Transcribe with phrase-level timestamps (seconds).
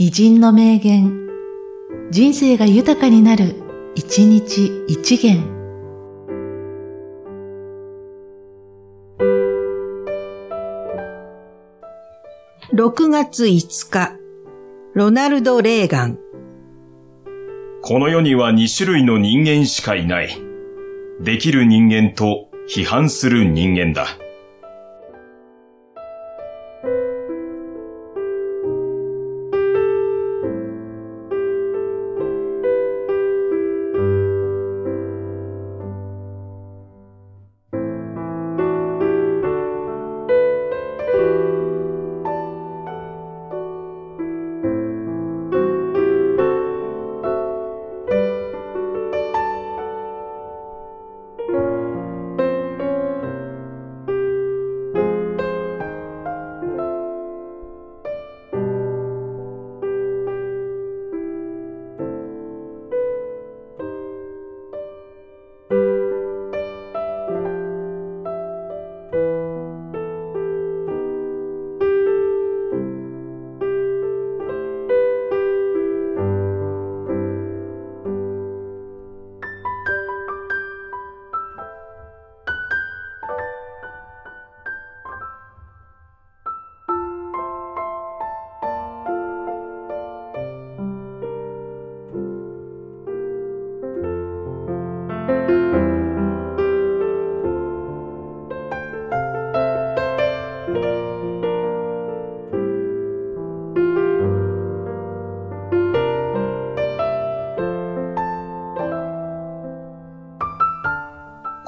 [0.00, 1.28] 偉人の名言、
[2.12, 3.56] 人生が豊かになる、
[3.96, 5.42] 一日一元。
[12.72, 14.12] 6月5日、
[14.94, 16.18] ロナルド・レーガン。
[17.82, 20.28] この世には2種類の人間しかいない。
[21.20, 24.06] できる人間と批判する人間だ。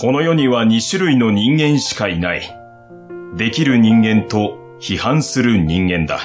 [0.00, 2.56] この世には2種類の人間しかいない。
[3.34, 6.20] できる人間と批判する人間だ。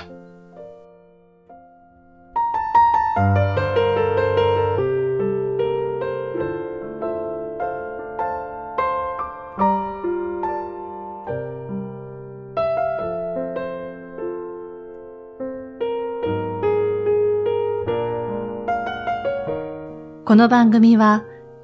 [20.26, 21.23] この番組は、